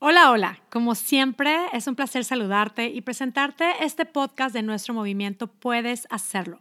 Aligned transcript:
Hola, 0.00 0.30
hola. 0.30 0.60
Como 0.70 0.94
siempre, 0.94 1.56
es 1.72 1.88
un 1.88 1.96
placer 1.96 2.24
saludarte 2.24 2.86
y 2.86 3.00
presentarte 3.00 3.84
este 3.84 4.06
podcast 4.06 4.54
de 4.54 4.62
nuestro 4.62 4.94
movimiento 4.94 5.48
Puedes 5.48 6.06
Hacerlo, 6.08 6.60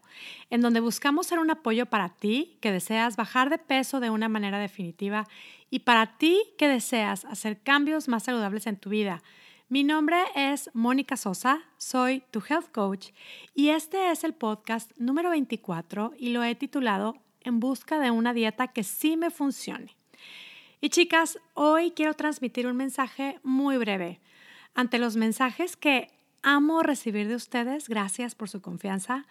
en 0.50 0.62
donde 0.62 0.80
buscamos 0.80 1.28
ser 1.28 1.38
un 1.38 1.52
apoyo 1.52 1.86
para 1.86 2.10
ti 2.10 2.58
que 2.62 2.72
deseas 2.72 3.16
bajar 3.16 3.52
de 3.52 3.60
peso 3.60 4.00
de 4.00 4.10
una 4.10 4.28
manera 4.28 4.58
definitiva 4.58 5.28
y 5.70 5.82
para 5.82 6.18
ti 6.18 6.42
que 6.58 6.68
deseas 6.68 7.26
hacer 7.26 7.62
cambios 7.62 8.08
más 8.08 8.24
saludables 8.24 8.66
en 8.66 8.78
tu 8.78 8.90
vida. 8.90 9.22
Mi 9.70 9.84
nombre 9.84 10.18
es 10.34 10.72
Mónica 10.74 11.16
Sosa, 11.16 11.60
soy 11.78 12.24
tu 12.32 12.42
health 12.50 12.72
coach 12.72 13.10
y 13.54 13.70
este 13.70 14.10
es 14.10 14.24
el 14.24 14.34
podcast 14.34 14.90
número 14.98 15.30
24 15.30 16.14
y 16.18 16.30
lo 16.30 16.44
he 16.44 16.56
titulado 16.56 17.14
En 17.42 17.60
busca 17.60 18.00
de 18.00 18.10
una 18.10 18.34
dieta 18.34 18.70
que 18.70 18.84
sí 18.84 19.16
me 19.16 19.30
funcione. 19.30 19.96
Y 20.80 20.90
chicas, 20.90 21.40
hoy 21.56 21.92
quiero 21.92 22.14
transmitir 22.14 22.68
un 22.68 22.78
mensaje 22.78 23.40
muy 23.42 23.78
breve. 23.78 24.20
Ante 24.76 25.00
los 25.00 25.16
mensajes 25.16 25.76
que 25.76 26.12
amo 26.44 26.84
recibir 26.84 27.28
de 27.28 27.34
ustedes, 27.34 27.90
gracias 27.90 28.36
por 28.36 28.48
su 28.48 28.62
confianza, 28.62 29.26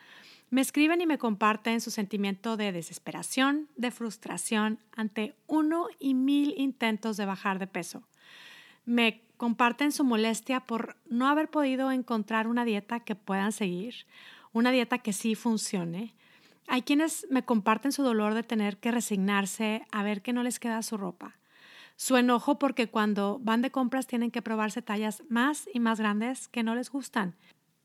me 0.50 0.60
escriben 0.60 1.00
y 1.00 1.06
me 1.06 1.18
comparten 1.18 1.80
su 1.80 1.92
sentimiento 1.92 2.56
de 2.56 2.72
desesperación, 2.72 3.68
de 3.76 3.92
frustración 3.92 4.80
ante 4.96 5.36
uno 5.46 5.86
y 6.00 6.14
mil 6.14 6.52
intentos 6.56 7.16
de 7.16 7.26
bajar 7.26 7.60
de 7.60 7.68
peso. 7.68 8.02
Me 8.84 9.22
comparten 9.36 9.92
su 9.92 10.02
molestia 10.02 10.60
por 10.60 10.96
no 11.08 11.28
haber 11.28 11.48
podido 11.48 11.92
encontrar 11.92 12.48
una 12.48 12.64
dieta 12.64 13.00
que 13.00 13.14
puedan 13.14 13.52
seguir, 13.52 13.94
una 14.52 14.72
dieta 14.72 14.98
que 14.98 15.12
sí 15.12 15.36
funcione. 15.36 16.12
Hay 16.68 16.82
quienes 16.82 17.26
me 17.30 17.44
comparten 17.44 17.92
su 17.92 18.02
dolor 18.02 18.34
de 18.34 18.42
tener 18.42 18.78
que 18.78 18.90
resignarse 18.90 19.86
a 19.92 20.02
ver 20.02 20.22
que 20.22 20.32
no 20.32 20.42
les 20.42 20.58
queda 20.58 20.82
su 20.82 20.96
ropa 20.96 21.36
su 21.96 22.16
enojo 22.16 22.58
porque 22.58 22.88
cuando 22.88 23.40
van 23.42 23.62
de 23.62 23.70
compras 23.70 24.06
tienen 24.06 24.30
que 24.30 24.42
probarse 24.42 24.82
tallas 24.82 25.22
más 25.28 25.68
y 25.72 25.80
más 25.80 25.98
grandes 25.98 26.48
que 26.48 26.62
no 26.62 26.74
les 26.74 26.90
gustan. 26.90 27.34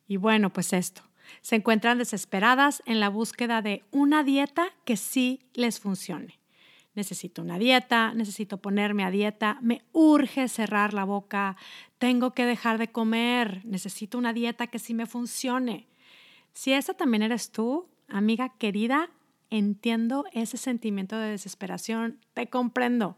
Y 0.06 0.17
bueno, 0.17 0.52
pues 0.52 0.73
esto, 0.73 1.02
se 1.41 1.56
encuentran 1.56 1.97
desesperadas 1.97 2.83
en 2.86 3.00
la 3.00 3.09
búsqueda 3.09 3.61
de 3.61 3.83
una 3.91 4.23
dieta 4.23 4.67
que 4.84 4.97
sí 4.97 5.39
les 5.53 5.80
funcione. 5.80 6.39
Necesito 6.94 7.41
una 7.41 7.58
dieta, 7.58 8.13
necesito 8.13 8.58
ponerme 8.58 9.06
a 9.06 9.11
dieta, 9.11 9.58
me 9.61 9.81
urge 9.94 10.50
cerrar 10.50 10.94
la 10.94 11.06
boca, 11.06 11.56
tengo 11.97 12.31
que 12.34 12.45
dejar 12.45 12.78
de 12.78 12.91
comer, 12.91 13.61
necesito 13.63 14.17
una 14.17 14.34
dieta 14.34 14.67
que 14.67 14.78
sí 14.78 14.94
me 14.94 15.06
funcione. 15.06 15.88
Si 16.52 16.73
esa 16.73 16.94
también 16.94 17.23
eres 17.23 17.53
tú, 17.53 17.88
amiga 18.12 18.50
querida, 18.58 19.09
entiendo 19.50 20.26
ese 20.34 20.58
sentimiento 20.58 21.17
de 21.17 21.31
desesperación, 21.31 22.20
te 22.34 22.48
comprendo. 22.48 23.18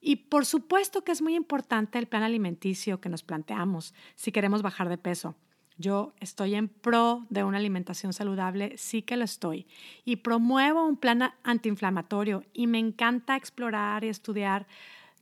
Y 0.00 0.16
por 0.16 0.46
supuesto 0.46 1.04
que 1.04 1.12
es 1.12 1.20
muy 1.20 1.34
importante 1.34 1.98
el 1.98 2.06
plan 2.06 2.22
alimenticio 2.22 3.00
que 3.00 3.10
nos 3.10 3.22
planteamos 3.22 3.94
si 4.14 4.32
queremos 4.32 4.62
bajar 4.62 4.88
de 4.88 4.98
peso. 4.98 5.36
Yo 5.76 6.12
estoy 6.20 6.54
en 6.54 6.68
pro 6.68 7.26
de 7.30 7.42
una 7.42 7.56
alimentación 7.56 8.12
saludable, 8.12 8.76
sí 8.76 9.00
que 9.00 9.16
lo 9.16 9.24
estoy. 9.24 9.66
Y 10.04 10.16
promuevo 10.16 10.86
un 10.86 10.96
plan 10.96 11.32
antiinflamatorio 11.42 12.44
y 12.52 12.66
me 12.66 12.78
encanta 12.78 13.36
explorar 13.36 14.04
y 14.04 14.08
estudiar 14.08 14.66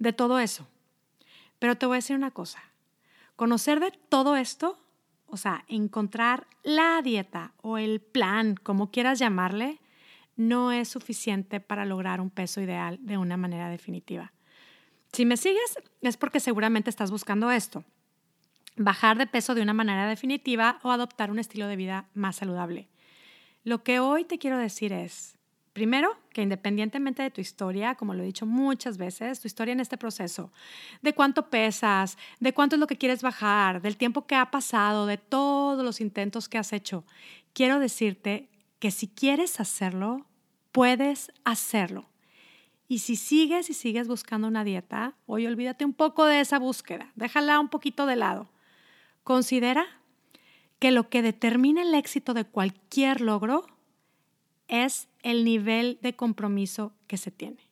de 0.00 0.12
todo 0.12 0.40
eso. 0.40 0.66
Pero 1.58 1.76
te 1.76 1.86
voy 1.86 1.94
a 1.94 1.98
decir 1.98 2.16
una 2.16 2.32
cosa. 2.32 2.60
Conocer 3.36 3.78
de 3.78 3.92
todo 4.08 4.36
esto, 4.36 4.80
o 5.28 5.36
sea, 5.36 5.64
encontrar 5.68 6.46
la 6.62 7.00
dieta 7.02 7.52
o 7.62 7.78
el 7.78 8.00
plan, 8.00 8.54
como 8.56 8.90
quieras 8.90 9.18
llamarle, 9.18 9.80
no 10.36 10.72
es 10.72 10.88
suficiente 10.88 11.60
para 11.60 11.84
lograr 11.84 12.20
un 12.20 12.30
peso 12.30 12.60
ideal 12.60 12.98
de 13.02 13.18
una 13.18 13.36
manera 13.36 13.68
definitiva. 13.68 14.32
Si 15.12 15.24
me 15.24 15.36
sigues 15.36 15.78
es 16.02 16.16
porque 16.16 16.40
seguramente 16.40 16.90
estás 16.90 17.10
buscando 17.10 17.50
esto, 17.50 17.84
bajar 18.76 19.18
de 19.18 19.26
peso 19.26 19.54
de 19.54 19.62
una 19.62 19.72
manera 19.72 20.06
definitiva 20.06 20.78
o 20.82 20.90
adoptar 20.90 21.30
un 21.30 21.38
estilo 21.38 21.66
de 21.66 21.76
vida 21.76 22.08
más 22.14 22.36
saludable. 22.36 22.88
Lo 23.64 23.82
que 23.82 24.00
hoy 24.00 24.24
te 24.24 24.38
quiero 24.38 24.58
decir 24.58 24.92
es, 24.92 25.37
primero, 25.72 26.16
que 26.32 26.42
independientemente 26.42 27.22
de 27.22 27.30
tu 27.30 27.40
historia, 27.40 27.94
como 27.94 28.14
lo 28.14 28.22
he 28.22 28.26
dicho 28.26 28.46
muchas 28.46 28.98
veces, 28.98 29.40
tu 29.40 29.46
historia 29.46 29.72
en 29.72 29.80
este 29.80 29.96
proceso, 29.96 30.52
de 31.02 31.14
cuánto 31.14 31.50
pesas, 31.50 32.18
de 32.40 32.52
cuánto 32.52 32.76
es 32.76 32.80
lo 32.80 32.86
que 32.86 32.98
quieres 32.98 33.22
bajar, 33.22 33.82
del 33.82 33.96
tiempo 33.96 34.26
que 34.26 34.34
ha 34.34 34.50
pasado, 34.50 35.06
de 35.06 35.18
todos 35.18 35.84
los 35.84 36.00
intentos 36.00 36.48
que 36.48 36.58
has 36.58 36.72
hecho, 36.72 37.04
quiero 37.52 37.78
decirte 37.78 38.48
que 38.78 38.90
si 38.90 39.08
quieres 39.08 39.60
hacerlo, 39.60 40.26
puedes 40.72 41.32
hacerlo. 41.44 42.08
Y 42.86 43.00
si 43.00 43.16
sigues 43.16 43.68
y 43.68 43.74
sigues 43.74 44.08
buscando 44.08 44.48
una 44.48 44.64
dieta, 44.64 45.14
hoy 45.26 45.46
olvídate 45.46 45.84
un 45.84 45.92
poco 45.92 46.24
de 46.24 46.40
esa 46.40 46.58
búsqueda, 46.58 47.12
déjala 47.16 47.60
un 47.60 47.68
poquito 47.68 48.06
de 48.06 48.16
lado. 48.16 48.50
Considera 49.24 49.86
que 50.78 50.90
lo 50.90 51.08
que 51.08 51.22
determina 51.22 51.82
el 51.82 51.94
éxito 51.94 52.34
de 52.34 52.44
cualquier 52.44 53.20
logro 53.20 53.66
es 54.68 55.08
el 55.22 55.44
nivel 55.44 55.98
de 56.02 56.14
compromiso 56.16 56.92
que 57.06 57.16
se 57.16 57.30
tiene. 57.30 57.68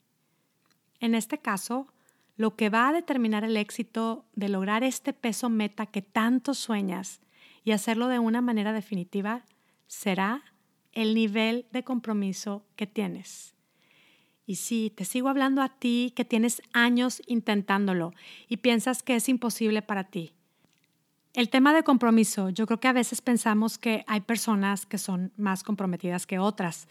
En 1.00 1.14
este 1.14 1.38
caso, 1.38 1.86
lo 2.36 2.56
que 2.56 2.68
va 2.68 2.88
a 2.88 2.92
determinar 2.92 3.44
el 3.44 3.56
éxito 3.56 4.24
de 4.34 4.48
lograr 4.48 4.84
este 4.84 5.12
peso 5.12 5.48
meta 5.48 5.86
que 5.86 6.02
tanto 6.02 6.54
sueñas 6.54 7.20
y 7.64 7.72
hacerlo 7.72 8.08
de 8.08 8.18
una 8.18 8.40
manera 8.40 8.72
definitiva 8.72 9.44
será 9.86 10.42
el 10.92 11.14
nivel 11.14 11.66
de 11.72 11.84
compromiso 11.84 12.64
que 12.76 12.86
tienes. 12.86 13.54
Y 14.46 14.56
sí, 14.56 14.92
te 14.94 15.04
sigo 15.04 15.28
hablando 15.28 15.60
a 15.60 15.68
ti 15.68 16.12
que 16.14 16.24
tienes 16.24 16.62
años 16.72 17.20
intentándolo 17.26 18.14
y 18.48 18.58
piensas 18.58 19.02
que 19.02 19.16
es 19.16 19.28
imposible 19.28 19.82
para 19.82 20.04
ti. 20.04 20.32
El 21.34 21.50
tema 21.50 21.74
de 21.74 21.82
compromiso, 21.82 22.48
yo 22.48 22.66
creo 22.66 22.80
que 22.80 22.88
a 22.88 22.94
veces 22.94 23.20
pensamos 23.20 23.76
que 23.76 24.04
hay 24.06 24.20
personas 24.20 24.86
que 24.86 24.96
son 24.96 25.32
más 25.36 25.62
comprometidas 25.62 26.26
que 26.26 26.38
otras. 26.38 26.88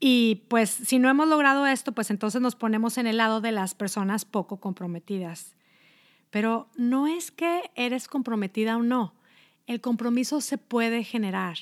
Y 0.00 0.46
pues 0.48 0.70
si 0.70 0.98
no 0.98 1.10
hemos 1.10 1.28
logrado 1.28 1.66
esto, 1.66 1.92
pues 1.92 2.10
entonces 2.10 2.40
nos 2.40 2.56
ponemos 2.56 2.96
en 2.96 3.06
el 3.06 3.18
lado 3.18 3.42
de 3.42 3.52
las 3.52 3.74
personas 3.74 4.24
poco 4.24 4.56
comprometidas. 4.58 5.54
Pero 6.30 6.68
no 6.74 7.06
es 7.06 7.30
que 7.30 7.70
eres 7.74 8.08
comprometida 8.08 8.78
o 8.78 8.82
no. 8.82 9.12
El 9.66 9.82
compromiso 9.82 10.40
se 10.40 10.56
puede 10.56 11.04
generar. 11.04 11.58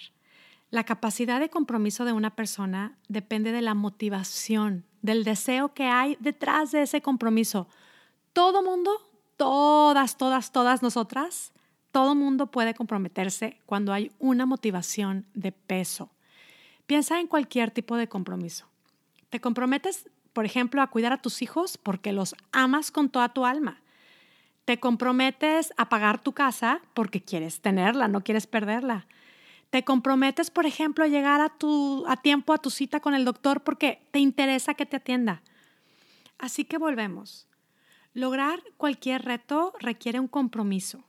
La 0.71 0.85
capacidad 0.85 1.41
de 1.41 1.51
compromiso 1.51 2.05
de 2.05 2.13
una 2.13 2.37
persona 2.37 2.97
depende 3.09 3.51
de 3.51 3.63
la 3.63 3.75
motivación 3.75 4.85
del 5.03 5.25
deseo 5.25 5.75
que 5.75 5.85
hay 5.85 6.17
detrás 6.21 6.71
de 6.71 6.83
ese 6.83 7.01
compromiso. 7.01 7.69
Todo 8.33 8.63
mundo, 8.63 8.91
todas, 9.37 10.17
todas, 10.17 10.53
todas 10.53 10.83
nosotras, 10.83 11.53
todo 11.91 12.15
mundo 12.15 12.51
puede 12.51 12.75
comprometerse 12.75 13.59
cuando 13.67 13.93
hay 13.93 14.13
una 14.19 14.47
motivación 14.47 15.27
de 15.35 15.53
peso. 15.53 16.11
Piensa 16.89 17.21
en 17.21 17.27
cualquier 17.27 17.71
tipo 17.71 17.99
de 17.99 18.09
compromiso. 18.09 18.67
Te 19.29 19.43
comprometes, 19.43 20.09
por 20.33 20.47
ejemplo, 20.47 20.81
a 20.81 20.87
cuidar 20.87 21.13
a 21.13 21.21
tus 21.21 21.43
hijos 21.43 21.77
porque 21.77 22.15
los 22.15 22.35
amas 22.51 22.91
con 22.91 23.11
toda 23.11 23.29
tu 23.35 23.45
alma. 23.45 23.83
Te 24.65 24.81
comprometes 24.81 25.75
a 25.77 25.91
pagar 25.91 26.23
tu 26.23 26.33
casa 26.33 26.81
porque 26.95 27.21
quieres 27.21 27.61
tenerla, 27.61 28.09
no 28.09 28.25
quieres 28.25 28.47
perderla. 28.47 29.07
Te 29.69 29.85
comprometes, 29.85 30.51
por 30.51 30.65
ejemplo, 30.65 31.05
a 31.05 31.09
llegar 31.09 31.43
a, 31.43 31.51
tu, 31.51 32.07
a 32.09 32.17
tiempo 32.17 32.55
a 32.55 32.59
tu 32.59 32.71
cita 32.71 33.01
con 33.01 33.15
el 33.15 33.27
doctor 33.27 33.61
porque 33.61 34.01
te 34.11 34.19
interesa 34.19 34.73
que 34.73 34.87
te 34.87 34.97
atienda. 34.97 35.43
Así 36.39 36.65
que 36.65 36.79
volvemos. 36.79 37.49
Lograr 38.15 38.63
cualquier 38.79 39.27
reto 39.27 39.75
requiere 39.79 40.21
un 40.21 40.29
compromiso. 40.29 41.05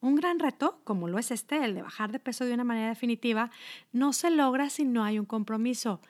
Un 0.00 0.14
gran 0.14 0.38
reto, 0.38 0.80
como 0.84 1.08
lo 1.08 1.18
es 1.18 1.30
este, 1.30 1.64
el 1.64 1.74
de 1.74 1.82
bajar 1.82 2.10
de 2.10 2.18
peso 2.18 2.44
de 2.44 2.54
una 2.54 2.64
manera 2.64 2.88
definitiva, 2.88 3.50
no 3.92 4.12
se 4.12 4.30
logra 4.30 4.70
si 4.70 4.84
no 4.84 5.04
hay 5.04 5.18
un 5.18 5.26
compromiso. 5.26 6.00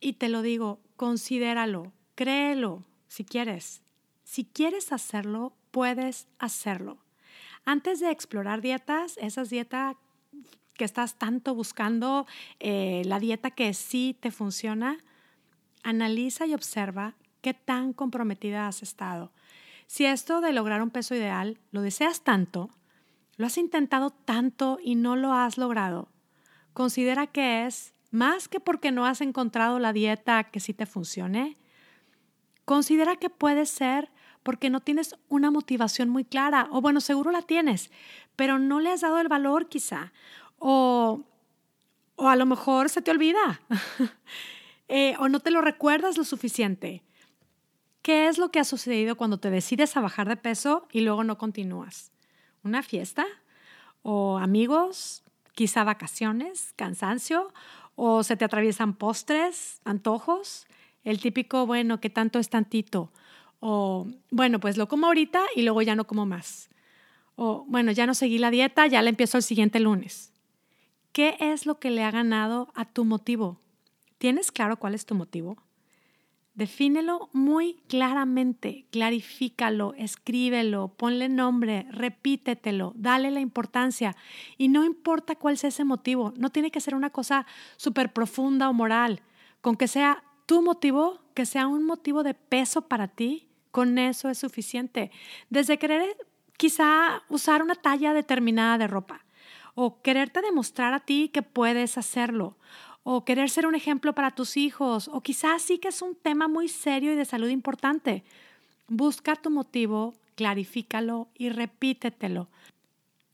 Y 0.00 0.14
te 0.14 0.28
lo 0.28 0.42
digo, 0.42 0.80
considéralo, 0.96 1.92
créelo, 2.14 2.84
si 3.08 3.24
quieres. 3.24 3.82
Si 4.22 4.44
quieres 4.44 4.92
hacerlo, 4.92 5.52
puedes 5.70 6.28
hacerlo. 6.38 6.98
Antes 7.64 8.00
de 8.00 8.10
explorar 8.10 8.60
dietas, 8.60 9.16
esas 9.18 9.50
dietas 9.50 9.96
que 10.74 10.84
estás 10.84 11.16
tanto 11.16 11.54
buscando, 11.54 12.26
eh, 12.60 13.02
la 13.06 13.18
dieta 13.18 13.50
que 13.50 13.74
sí 13.74 14.16
te 14.20 14.30
funciona, 14.30 14.98
analiza 15.82 16.46
y 16.46 16.54
observa 16.54 17.14
qué 17.40 17.54
tan 17.54 17.92
comprometida 17.92 18.66
has 18.66 18.82
estado. 18.82 19.32
Si 19.86 20.04
esto 20.06 20.40
de 20.40 20.52
lograr 20.52 20.82
un 20.82 20.90
peso 20.90 21.14
ideal 21.14 21.58
lo 21.70 21.82
deseas 21.82 22.22
tanto, 22.22 22.70
lo 23.36 23.46
has 23.46 23.58
intentado 23.58 24.10
tanto 24.10 24.78
y 24.82 24.94
no 24.94 25.16
lo 25.16 25.32
has 25.32 25.58
logrado, 25.58 26.08
considera 26.72 27.26
que 27.26 27.66
es 27.66 27.94
más 28.10 28.48
que 28.48 28.60
porque 28.60 28.92
no 28.92 29.06
has 29.06 29.20
encontrado 29.20 29.78
la 29.78 29.92
dieta 29.92 30.44
que 30.44 30.60
sí 30.60 30.72
te 30.72 30.86
funcione. 30.86 31.56
Considera 32.64 33.16
que 33.16 33.28
puede 33.28 33.66
ser 33.66 34.10
porque 34.44 34.70
no 34.70 34.80
tienes 34.80 35.16
una 35.28 35.50
motivación 35.50 36.10
muy 36.10 36.24
clara, 36.24 36.68
o 36.70 36.80
bueno, 36.80 37.00
seguro 37.00 37.32
la 37.32 37.42
tienes, 37.42 37.90
pero 38.36 38.58
no 38.58 38.78
le 38.78 38.90
has 38.90 39.00
dado 39.00 39.18
el 39.18 39.28
valor 39.28 39.68
quizá, 39.68 40.12
o, 40.58 41.24
o 42.14 42.28
a 42.28 42.36
lo 42.36 42.46
mejor 42.46 42.88
se 42.88 43.02
te 43.02 43.10
olvida. 43.10 43.60
Eh, 44.86 45.16
o 45.18 45.30
no 45.30 45.40
te 45.40 45.50
lo 45.50 45.62
recuerdas 45.62 46.18
lo 46.18 46.24
suficiente. 46.24 47.02
¿Qué 48.02 48.28
es 48.28 48.36
lo 48.36 48.50
que 48.50 48.60
ha 48.60 48.64
sucedido 48.64 49.16
cuando 49.16 49.40
te 49.40 49.48
decides 49.48 49.96
a 49.96 50.02
bajar 50.02 50.28
de 50.28 50.36
peso 50.36 50.86
y 50.92 51.00
luego 51.00 51.24
no 51.24 51.38
continúas? 51.38 52.12
¿Una 52.64 52.82
fiesta? 52.82 53.26
¿O 54.02 54.38
amigos? 54.38 55.22
¿Quizá 55.54 55.84
vacaciones? 55.84 56.72
¿Cansancio? 56.76 57.52
¿O 57.94 58.22
se 58.22 58.36
te 58.36 58.44
atraviesan 58.46 58.94
postres? 58.94 59.82
¿Antojos? 59.84 60.66
El 61.04 61.20
típico, 61.20 61.66
bueno, 61.66 62.00
¿qué 62.00 62.08
tanto 62.08 62.38
es 62.38 62.48
tantito? 62.48 63.12
O, 63.60 64.08
bueno, 64.30 64.60
pues 64.60 64.78
lo 64.78 64.88
como 64.88 65.06
ahorita 65.06 65.42
y 65.54 65.62
luego 65.62 65.82
ya 65.82 65.94
no 65.94 66.06
como 66.06 66.24
más. 66.24 66.70
O, 67.36 67.66
bueno, 67.68 67.92
ya 67.92 68.06
no 68.06 68.14
seguí 68.14 68.38
la 68.38 68.50
dieta, 68.50 68.86
ya 68.86 69.02
la 69.02 69.10
empiezo 69.10 69.36
el 69.36 69.42
siguiente 69.42 69.78
lunes. 69.78 70.32
¿Qué 71.12 71.36
es 71.40 71.66
lo 71.66 71.78
que 71.78 71.90
le 71.90 72.02
ha 72.02 72.10
ganado 72.10 72.72
a 72.74 72.86
tu 72.86 73.04
motivo? 73.04 73.60
¿Tienes 74.16 74.50
claro 74.50 74.78
cuál 74.78 74.94
es 74.94 75.04
tu 75.04 75.14
motivo? 75.14 75.58
Defínelo 76.54 77.30
muy 77.32 77.82
claramente, 77.88 78.86
clarifícalo, 78.92 79.92
escríbelo, 79.98 80.94
ponle 80.96 81.28
nombre, 81.28 81.84
repítetelo, 81.90 82.92
dale 82.94 83.32
la 83.32 83.40
importancia. 83.40 84.14
Y 84.56 84.68
no 84.68 84.84
importa 84.84 85.34
cuál 85.34 85.58
sea 85.58 85.68
ese 85.68 85.84
motivo, 85.84 86.32
no 86.36 86.50
tiene 86.50 86.70
que 86.70 86.80
ser 86.80 86.94
una 86.94 87.10
cosa 87.10 87.44
súper 87.76 88.12
profunda 88.12 88.70
o 88.70 88.72
moral. 88.72 89.22
Con 89.62 89.76
que 89.76 89.88
sea 89.88 90.22
tu 90.46 90.62
motivo, 90.62 91.20
que 91.34 91.44
sea 91.44 91.66
un 91.66 91.84
motivo 91.84 92.22
de 92.22 92.34
peso 92.34 92.82
para 92.82 93.08
ti, 93.08 93.48
con 93.72 93.98
eso 93.98 94.28
es 94.28 94.38
suficiente. 94.38 95.10
Desde 95.50 95.78
querer 95.78 96.16
quizá 96.56 97.24
usar 97.28 97.64
una 97.64 97.74
talla 97.74 98.14
determinada 98.14 98.78
de 98.78 98.86
ropa, 98.86 99.24
o 99.74 100.02
quererte 100.02 100.40
demostrar 100.40 100.94
a 100.94 101.00
ti 101.00 101.30
que 101.30 101.42
puedes 101.42 101.98
hacerlo, 101.98 102.56
o 103.04 103.24
querer 103.24 103.50
ser 103.50 103.66
un 103.66 103.74
ejemplo 103.74 104.14
para 104.14 104.32
tus 104.32 104.56
hijos, 104.56 105.08
o 105.08 105.20
quizás 105.20 105.62
sí 105.62 105.78
que 105.78 105.88
es 105.88 106.02
un 106.02 106.16
tema 106.16 106.48
muy 106.48 106.68
serio 106.68 107.12
y 107.12 107.16
de 107.16 107.24
salud 107.24 107.48
importante. 107.48 108.24
Busca 108.88 109.36
tu 109.36 109.50
motivo, 109.50 110.14
clarifícalo 110.34 111.28
y 111.36 111.50
repítetelo. 111.50 112.48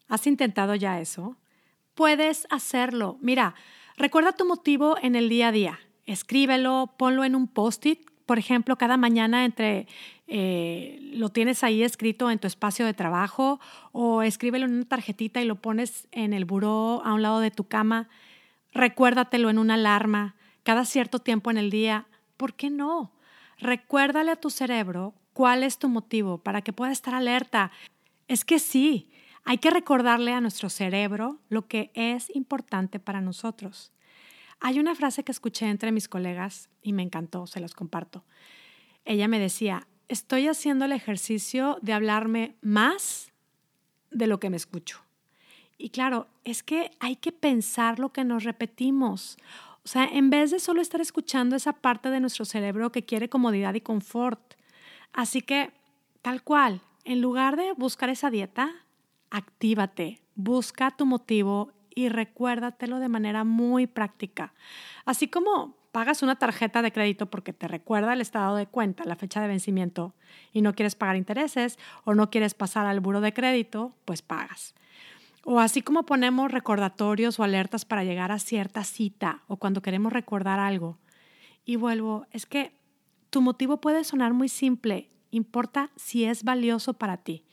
¿Has 0.08 0.26
intentado 0.26 0.74
ya 0.74 1.00
eso? 1.00 1.36
Puedes 1.94 2.46
hacerlo. 2.50 3.16
Mira, 3.20 3.54
recuerda 3.96 4.32
tu 4.32 4.44
motivo 4.44 4.96
en 5.00 5.14
el 5.14 5.28
día 5.28 5.48
a 5.48 5.52
día. 5.52 5.80
Escríbelo, 6.04 6.92
ponlo 6.98 7.24
en 7.24 7.36
un 7.36 7.46
post-it, 7.46 8.10
por 8.30 8.38
ejemplo, 8.38 8.76
cada 8.76 8.96
mañana 8.96 9.44
entre 9.44 9.88
eh, 10.28 11.00
lo 11.14 11.30
tienes 11.30 11.64
ahí 11.64 11.82
escrito 11.82 12.30
en 12.30 12.38
tu 12.38 12.46
espacio 12.46 12.86
de 12.86 12.94
trabajo 12.94 13.58
o 13.90 14.22
escríbelo 14.22 14.66
en 14.66 14.74
una 14.74 14.84
tarjetita 14.84 15.42
y 15.42 15.44
lo 15.44 15.56
pones 15.56 16.06
en 16.12 16.32
el 16.32 16.44
buró 16.44 17.02
a 17.04 17.12
un 17.14 17.22
lado 17.22 17.40
de 17.40 17.50
tu 17.50 17.64
cama. 17.64 18.08
Recuérdatelo 18.72 19.50
en 19.50 19.58
una 19.58 19.74
alarma 19.74 20.36
cada 20.62 20.84
cierto 20.84 21.18
tiempo 21.18 21.50
en 21.50 21.58
el 21.58 21.70
día. 21.70 22.06
¿Por 22.36 22.54
qué 22.54 22.70
no? 22.70 23.12
Recuérdale 23.58 24.30
a 24.30 24.36
tu 24.36 24.50
cerebro 24.50 25.14
cuál 25.32 25.62
es 25.62 25.78
tu 25.78 25.88
motivo 25.88 26.38
para 26.38 26.62
que 26.62 26.72
pueda 26.72 26.92
estar 26.92 27.14
alerta. 27.14 27.70
Es 28.28 28.44
que 28.44 28.58
sí, 28.58 29.10
hay 29.44 29.58
que 29.58 29.70
recordarle 29.70 30.32
a 30.32 30.40
nuestro 30.40 30.68
cerebro 30.68 31.40
lo 31.48 31.66
que 31.66 31.90
es 31.94 32.34
importante 32.34 33.00
para 33.00 33.20
nosotros. 33.20 33.92
Hay 34.60 34.78
una 34.78 34.94
frase 34.94 35.24
que 35.24 35.32
escuché 35.32 35.66
entre 35.66 35.92
mis 35.92 36.08
colegas 36.08 36.68
y 36.82 36.92
me 36.92 37.02
encantó, 37.02 37.46
se 37.46 37.60
los 37.60 37.74
comparto. 37.74 38.24
Ella 39.04 39.26
me 39.28 39.38
decía, 39.38 39.86
estoy 40.08 40.48
haciendo 40.48 40.84
el 40.84 40.92
ejercicio 40.92 41.78
de 41.80 41.94
hablarme 41.94 42.56
más 42.60 43.32
de 44.10 44.26
lo 44.26 44.38
que 44.38 44.50
me 44.50 44.56
escucho. 44.56 45.00
Y 45.82 45.88
claro, 45.88 46.26
es 46.44 46.62
que 46.62 46.90
hay 47.00 47.16
que 47.16 47.32
pensar 47.32 47.98
lo 47.98 48.12
que 48.12 48.22
nos 48.22 48.44
repetimos. 48.44 49.38
O 49.82 49.88
sea, 49.88 50.04
en 50.04 50.28
vez 50.28 50.50
de 50.50 50.60
solo 50.60 50.82
estar 50.82 51.00
escuchando 51.00 51.56
esa 51.56 51.72
parte 51.72 52.10
de 52.10 52.20
nuestro 52.20 52.44
cerebro 52.44 52.92
que 52.92 53.06
quiere 53.06 53.30
comodidad 53.30 53.72
y 53.72 53.80
confort. 53.80 54.40
Así 55.14 55.40
que, 55.40 55.72
tal 56.20 56.42
cual, 56.42 56.82
en 57.04 57.22
lugar 57.22 57.56
de 57.56 57.72
buscar 57.72 58.10
esa 58.10 58.30
dieta, 58.30 58.70
actívate, 59.30 60.20
busca 60.34 60.90
tu 60.90 61.06
motivo 61.06 61.72
y 61.94 62.10
recuérdatelo 62.10 62.98
de 62.98 63.08
manera 63.08 63.44
muy 63.44 63.86
práctica. 63.86 64.52
Así 65.06 65.28
como 65.28 65.78
pagas 65.92 66.22
una 66.22 66.36
tarjeta 66.36 66.82
de 66.82 66.92
crédito 66.92 67.30
porque 67.30 67.54
te 67.54 67.68
recuerda 67.68 68.12
el 68.12 68.20
estado 68.20 68.54
de 68.56 68.66
cuenta, 68.66 69.04
la 69.04 69.16
fecha 69.16 69.40
de 69.40 69.48
vencimiento, 69.48 70.14
y 70.52 70.60
no 70.60 70.74
quieres 70.74 70.94
pagar 70.94 71.16
intereses 71.16 71.78
o 72.04 72.14
no 72.14 72.28
quieres 72.28 72.52
pasar 72.52 72.84
al 72.84 73.00
buro 73.00 73.22
de 73.22 73.32
crédito, 73.32 73.94
pues 74.04 74.20
pagas. 74.20 74.74
O 75.44 75.58
así 75.58 75.82
como 75.82 76.04
ponemos 76.04 76.52
recordatorios 76.52 77.38
o 77.38 77.42
alertas 77.42 77.84
para 77.84 78.04
llegar 78.04 78.30
a 78.30 78.38
cierta 78.38 78.84
cita 78.84 79.42
o 79.46 79.56
cuando 79.56 79.82
queremos 79.82 80.12
recordar 80.12 80.58
algo. 80.58 80.98
Y 81.64 81.76
vuelvo, 81.76 82.26
es 82.30 82.46
que 82.46 82.72
tu 83.30 83.40
motivo 83.40 83.80
puede 83.80 84.04
sonar 84.04 84.34
muy 84.34 84.48
simple, 84.48 85.08
importa 85.30 85.90
si 85.96 86.24
es 86.24 86.44
valioso 86.44 86.94
para 86.94 87.16
ti. 87.16 87.44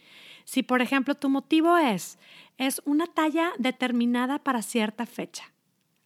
Si, 0.44 0.64
por 0.64 0.82
ejemplo, 0.82 1.16
tu 1.16 1.30
motivo 1.30 1.78
es, 1.78 2.20
es 2.58 2.82
una 2.86 3.06
talla 3.06 3.52
determinada 3.58 4.40
para 4.40 4.62
cierta 4.62 5.06
fecha, 5.06 5.52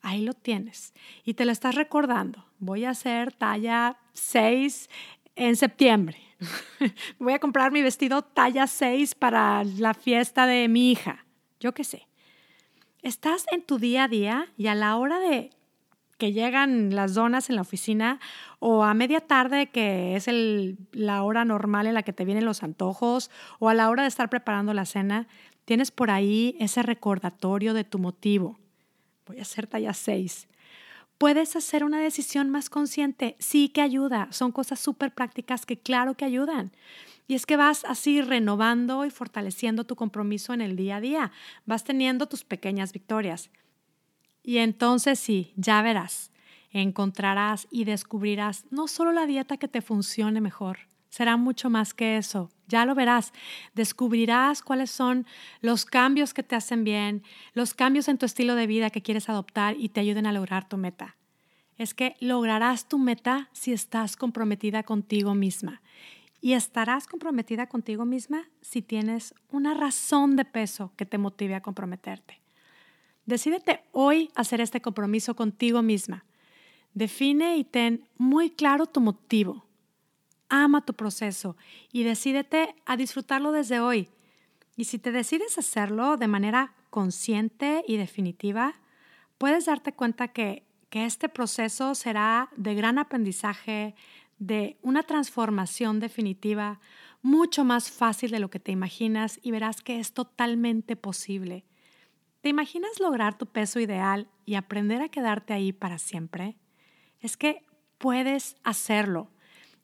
ahí 0.01 0.21
lo 0.23 0.33
tienes 0.33 0.93
y 1.23 1.35
te 1.35 1.45
lo 1.45 1.51
estás 1.51 1.75
recordando. 1.75 2.45
Voy 2.59 2.85
a 2.85 2.91
hacer 2.91 3.31
talla 3.33 3.97
6 4.13 4.89
en 5.35 5.55
septiembre. 5.55 6.19
Voy 7.19 7.33
a 7.33 7.39
comprar 7.39 7.71
mi 7.71 7.81
vestido 7.81 8.23
talla 8.23 8.67
6 8.67 9.15
para 9.15 9.63
la 9.63 9.93
fiesta 9.93 10.45
de 10.45 10.67
mi 10.67 10.91
hija 10.91 11.25
yo 11.61 11.73
qué 11.73 11.85
sé. 11.85 12.07
Estás 13.01 13.45
en 13.51 13.61
tu 13.61 13.79
día 13.79 14.03
a 14.03 14.07
día 14.09 14.47
y 14.57 14.67
a 14.67 14.75
la 14.75 14.97
hora 14.97 15.19
de 15.19 15.51
que 16.17 16.33
llegan 16.33 16.93
las 16.93 17.15
donas 17.15 17.49
en 17.49 17.55
la 17.55 17.63
oficina 17.63 18.19
o 18.59 18.83
a 18.83 18.93
media 18.93 19.21
tarde 19.21 19.71
que 19.71 20.15
es 20.15 20.27
la 20.91 21.23
hora 21.23 21.45
normal 21.45 21.87
en 21.87 21.95
la 21.95 22.03
que 22.03 22.13
te 22.13 22.25
vienen 22.25 22.45
los 22.45 22.61
antojos 22.61 23.31
o 23.57 23.69
a 23.69 23.73
la 23.73 23.89
hora 23.89 24.03
de 24.03 24.09
estar 24.09 24.29
preparando 24.29 24.73
la 24.75 24.85
cena, 24.85 25.27
tienes 25.65 25.89
por 25.89 26.11
ahí 26.11 26.55
ese 26.59 26.83
recordatorio 26.83 27.73
de 27.73 27.85
tu 27.85 27.97
motivo. 27.97 28.59
Voy 29.25 29.39
a 29.39 29.43
hacer 29.43 29.65
talla 29.65 29.93
6. 29.93 30.47
Puedes 31.21 31.55
hacer 31.55 31.83
una 31.83 32.01
decisión 32.01 32.49
más 32.49 32.71
consciente, 32.71 33.35
sí 33.37 33.69
que 33.69 33.81
ayuda, 33.81 34.27
son 34.31 34.51
cosas 34.51 34.79
súper 34.79 35.13
prácticas 35.13 35.67
que 35.67 35.77
claro 35.77 36.15
que 36.15 36.25
ayudan. 36.25 36.71
Y 37.27 37.35
es 37.35 37.45
que 37.45 37.57
vas 37.57 37.85
así 37.85 38.23
renovando 38.23 39.05
y 39.05 39.11
fortaleciendo 39.11 39.83
tu 39.83 39.95
compromiso 39.95 40.51
en 40.51 40.61
el 40.61 40.75
día 40.75 40.95
a 40.95 40.99
día, 40.99 41.31
vas 41.67 41.83
teniendo 41.83 42.25
tus 42.25 42.43
pequeñas 42.43 42.91
victorias. 42.91 43.51
Y 44.41 44.57
entonces 44.57 45.19
sí, 45.19 45.53
ya 45.57 45.83
verás, 45.83 46.31
encontrarás 46.71 47.67
y 47.69 47.83
descubrirás 47.83 48.65
no 48.71 48.87
solo 48.87 49.11
la 49.11 49.27
dieta 49.27 49.57
que 49.57 49.67
te 49.67 49.83
funcione 49.83 50.41
mejor, 50.41 50.79
será 51.11 51.37
mucho 51.37 51.69
más 51.69 51.93
que 51.93 52.17
eso. 52.17 52.49
Ya 52.67 52.85
lo 52.85 52.95
verás. 52.95 53.33
Descubrirás 53.75 54.63
cuáles 54.63 54.89
son 54.89 55.27
los 55.61 55.85
cambios 55.85 56.33
que 56.33 56.41
te 56.41 56.55
hacen 56.55 56.83
bien, 56.83 57.21
los 57.53 57.75
cambios 57.75 58.07
en 58.07 58.17
tu 58.17 58.25
estilo 58.25 58.55
de 58.55 58.65
vida 58.65 58.89
que 58.89 59.03
quieres 59.03 59.29
adoptar 59.29 59.75
y 59.77 59.89
te 59.89 59.99
ayuden 59.99 60.25
a 60.25 60.31
lograr 60.31 60.67
tu 60.67 60.77
meta. 60.77 61.17
Es 61.77 61.93
que 61.93 62.15
lograrás 62.19 62.87
tu 62.87 62.97
meta 62.97 63.49
si 63.51 63.73
estás 63.73 64.15
comprometida 64.15 64.83
contigo 64.83 65.35
misma 65.35 65.81
y 66.39 66.53
estarás 66.53 67.07
comprometida 67.07 67.67
contigo 67.67 68.05
misma 68.05 68.49
si 68.61 68.81
tienes 68.81 69.35
una 69.49 69.73
razón 69.73 70.35
de 70.35 70.45
peso 70.45 70.93
que 70.95 71.05
te 71.05 71.17
motive 71.17 71.55
a 71.55 71.61
comprometerte. 71.61 72.41
Decídete 73.25 73.83
hoy 73.91 74.31
hacer 74.35 74.61
este 74.61 74.81
compromiso 74.81 75.35
contigo 75.35 75.81
misma. 75.81 76.25
Define 76.93 77.57
y 77.57 77.63
ten 77.63 78.07
muy 78.17 78.49
claro 78.49 78.85
tu 78.85 79.01
motivo. 79.01 79.65
Ama 80.53 80.85
tu 80.85 80.93
proceso 80.93 81.55
y 81.93 82.03
decídete 82.03 82.75
a 82.85 82.97
disfrutarlo 82.97 83.53
desde 83.53 83.79
hoy. 83.79 84.09
Y 84.75 84.83
si 84.83 84.99
te 84.99 85.13
decides 85.13 85.57
hacerlo 85.57 86.17
de 86.17 86.27
manera 86.27 86.73
consciente 86.89 87.85
y 87.87 87.95
definitiva, 87.95 88.75
puedes 89.37 89.65
darte 89.65 89.93
cuenta 89.93 90.27
que, 90.27 90.65
que 90.89 91.05
este 91.05 91.29
proceso 91.29 91.95
será 91.95 92.49
de 92.57 92.75
gran 92.75 92.97
aprendizaje, 92.97 93.95
de 94.39 94.77
una 94.81 95.03
transformación 95.03 96.01
definitiva 96.01 96.81
mucho 97.21 97.63
más 97.63 97.89
fácil 97.89 98.31
de 98.31 98.39
lo 98.39 98.49
que 98.49 98.59
te 98.59 98.73
imaginas 98.73 99.39
y 99.41 99.51
verás 99.51 99.81
que 99.81 100.01
es 100.01 100.11
totalmente 100.11 100.97
posible. 100.97 101.63
¿Te 102.41 102.49
imaginas 102.49 102.99
lograr 102.99 103.37
tu 103.37 103.45
peso 103.45 103.79
ideal 103.79 104.27
y 104.45 104.55
aprender 104.55 105.01
a 105.01 105.07
quedarte 105.07 105.53
ahí 105.53 105.71
para 105.71 105.97
siempre? 105.97 106.57
Es 107.21 107.37
que 107.37 107.63
puedes 107.99 108.57
hacerlo. 108.65 109.30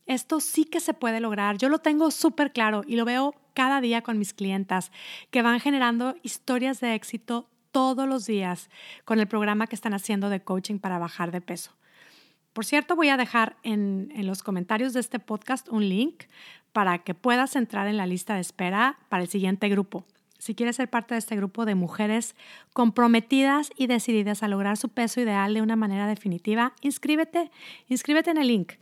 Esto 0.07 0.39
sí 0.39 0.65
que 0.65 0.79
se 0.79 0.93
puede 0.93 1.19
lograr. 1.19 1.57
Yo 1.57 1.69
lo 1.69 1.79
tengo 1.79 2.11
súper 2.11 2.51
claro 2.51 2.83
y 2.87 2.95
lo 2.95 3.05
veo 3.05 3.35
cada 3.53 3.81
día 3.81 4.01
con 4.01 4.17
mis 4.17 4.33
clientas 4.33 4.91
que 5.31 5.41
van 5.41 5.59
generando 5.59 6.15
historias 6.23 6.79
de 6.79 6.95
éxito 6.95 7.49
todos 7.71 8.07
los 8.07 8.25
días 8.25 8.69
con 9.05 9.19
el 9.19 9.27
programa 9.27 9.67
que 9.67 9.75
están 9.75 9.93
haciendo 9.93 10.29
de 10.29 10.41
coaching 10.41 10.79
para 10.79 10.97
bajar 10.97 11.31
de 11.31 11.41
peso. 11.41 11.77
Por 12.53 12.65
cierto, 12.65 12.95
voy 12.95 13.09
a 13.09 13.17
dejar 13.17 13.57
en, 13.61 14.09
los 14.25 14.41
comentarios 14.41 14.93
de 14.93 14.99
este 14.99 15.19
podcast 15.19 15.69
un 15.69 15.87
link 15.87 16.23
para 16.71 16.97
que 16.99 17.13
puedas 17.13 17.55
entrar 17.55 17.87
en 17.87 17.97
la 17.97 18.07
lista 18.07 18.33
de 18.33 18.41
espera 18.41 18.97
para 19.09 19.21
el 19.21 19.29
siguiente 19.29 19.69
grupo. 19.69 20.05
Si 20.39 20.55
quieres 20.55 20.77
ser 20.77 20.89
parte 20.89 21.13
de 21.13 21.19
este 21.19 21.35
grupo 21.35 21.65
de 21.65 21.75
mujeres 21.75 22.35
comprometidas 22.73 23.69
y 23.75 23.85
decididas 23.85 24.41
a 24.41 24.47
lograr 24.47 24.77
su 24.77 24.89
peso 24.89 25.21
ideal 25.21 25.53
de 25.53 25.61
una 25.61 25.75
manera 25.75 26.07
definitiva, 26.07 26.73
inscríbete, 26.81 27.51
inscríbete 27.89 28.31
en 28.31 28.37
el 28.37 28.47
link. 28.47 28.73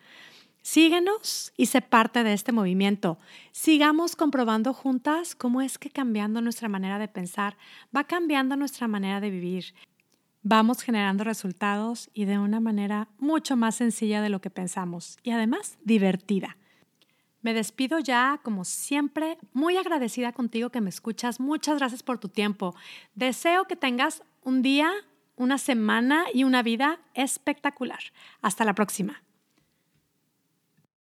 Síguenos 0.66 1.54
y 1.58 1.68
sé 1.68 1.82
parte 1.82 2.24
de 2.24 2.34
este 2.34 2.52
movimiento. 2.52 3.20
Sigamos 3.52 4.16
comprobando 4.16 4.74
juntas 4.74 5.36
cómo 5.36 5.62
es 5.62 5.78
que 5.78 5.92
cambiando 5.92 6.42
nuestra 6.42 6.68
manera 6.68 6.98
de 6.98 7.08
pensar 7.08 7.56
va 7.96 8.06
cambiando 8.06 8.56
nuestra 8.56 8.88
manera 8.88 9.20
de 9.20 9.30
vivir. 9.30 9.76
Vamos 10.42 10.82
generando 10.82 11.24
resultados 11.24 12.10
y 12.16 12.26
de 12.26 12.40
una 12.40 12.60
manera 12.60 13.10
mucho 13.20 13.56
más 13.56 13.76
sencilla 13.76 14.24
de 14.24 14.30
lo 14.30 14.42
que 14.42 14.50
pensamos 14.50 15.20
y 15.22 15.30
además 15.30 15.78
divertida. 15.84 16.58
Me 17.44 17.54
despido 17.54 18.00
ya, 18.00 18.40
como 18.42 18.66
siempre, 18.66 19.38
muy 19.54 19.78
agradecida 19.78 20.34
contigo 20.34 20.72
que 20.72 20.82
me 20.82 20.90
escuchas. 20.90 21.40
Muchas 21.40 21.78
gracias 21.78 22.02
por 22.02 22.18
tu 22.18 22.28
tiempo. 22.28 22.76
Deseo 23.14 23.66
que 23.66 23.76
tengas 23.76 24.24
un 24.42 24.64
día, 24.64 24.92
una 25.36 25.60
semana 25.60 26.26
y 26.34 26.44
una 26.44 26.64
vida 26.64 27.02
espectacular. 27.14 28.00
Hasta 28.42 28.66
la 28.66 28.74
próxima. 28.74 29.22